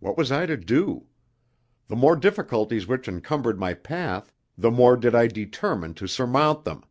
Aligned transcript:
What 0.00 0.18
was 0.18 0.30
I 0.30 0.44
to 0.44 0.56
do? 0.58 1.06
The 1.88 1.96
more 1.96 2.14
difficulties 2.14 2.86
which 2.86 3.08
encumbered 3.08 3.58
my 3.58 3.72
path, 3.72 4.30
the 4.58 4.70
more 4.70 4.98
did 4.98 5.14
I 5.14 5.28
determine 5.28 5.94
to 5.94 6.06
surmount 6.06 6.64
them. 6.66 6.84